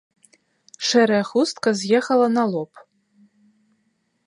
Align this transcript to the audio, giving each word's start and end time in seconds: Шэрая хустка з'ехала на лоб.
Шэрая 0.91 1.19
хустка 1.29 1.69
з'ехала 1.83 2.27
на 2.39 2.43
лоб. 2.55 2.71